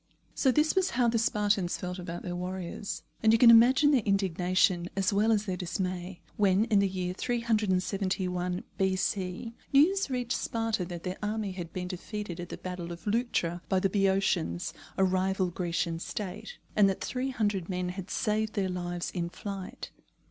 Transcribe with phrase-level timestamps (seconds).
[0.33, 4.01] So this was how the Spartans felt about their warriors; and you can imagine their
[4.01, 10.85] indignation as well as their dismay when, in the year 371 B.C., news reached Sparta
[10.85, 15.03] that their army had been defeated at the battle of Leuctra by the Boeotians, a
[15.03, 19.91] rival Grecian State, and that three hundred men had saved their lives in flight.